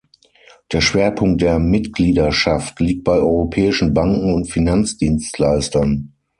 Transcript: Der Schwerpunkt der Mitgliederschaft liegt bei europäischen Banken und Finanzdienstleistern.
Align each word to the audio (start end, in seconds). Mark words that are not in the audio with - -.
Der 0.71 0.81
Schwerpunkt 0.81 1.43
der 1.43 1.59
Mitgliederschaft 1.59 2.79
liegt 2.79 3.03
bei 3.03 3.17
europäischen 3.17 3.93
Banken 3.93 4.33
und 4.33 4.49
Finanzdienstleistern. 4.49 6.13